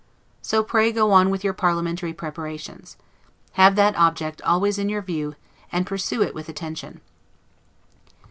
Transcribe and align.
So 0.41 0.63
pray 0.63 0.91
go 0.91 1.11
on 1.11 1.29
with 1.29 1.43
your 1.43 1.53
parliamentary 1.53 2.11
preparations. 2.11 2.97
Have 3.51 3.75
that 3.75 3.95
object 3.95 4.41
always 4.41 4.79
in 4.79 4.89
your 4.89 5.03
view, 5.03 5.35
and 5.71 5.85
pursue 5.85 6.23
it 6.23 6.33
with 6.33 6.49
attention. 6.49 7.01